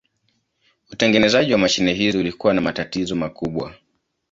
[0.91, 3.75] Utengenezaji wa mashine hizi ulikuwa na matatizo makubwa.